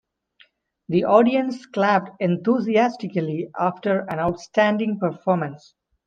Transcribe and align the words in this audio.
The 0.89 1.03
audience 1.05 1.67
clapped 1.67 2.09
enthusiastically 2.19 3.49
after 3.59 3.99
an 4.09 4.17
outstanding 4.17 4.97
performance. 4.97 5.75